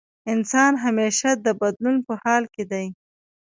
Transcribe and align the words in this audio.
انسان 0.33 0.73
همېشه 0.85 1.29
د 1.45 1.47
بدلون 1.61 1.97
په 2.07 2.13
حال 2.23 2.43
کې 2.53 2.63
دی. 2.71 2.85